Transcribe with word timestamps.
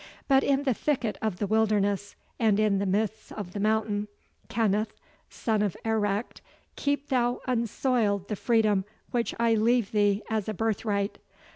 But 0.27 0.43
in 0.43 0.63
the 0.63 0.73
thicket 0.73 1.19
of 1.21 1.37
the 1.37 1.45
wilderness, 1.45 2.15
and 2.39 2.59
in 2.59 2.79
the 2.79 2.87
mist 2.87 3.31
of 3.33 3.53
the 3.53 3.59
mountain, 3.59 4.07
Kenneth, 4.49 4.95
son 5.29 5.61
of 5.61 5.77
Eracht, 5.85 6.41
keep 6.75 7.09
thou 7.09 7.39
unsoiled 7.45 8.27
the 8.27 8.35
freedom 8.35 8.83
which 9.11 9.35
I 9.39 9.53
leave 9.53 9.91
thee 9.91 10.23
as 10.27 10.49
a 10.49 10.55
birthright. 10.55 11.19